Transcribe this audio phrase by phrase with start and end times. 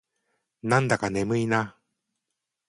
[0.63, 1.77] なんだか眠いな。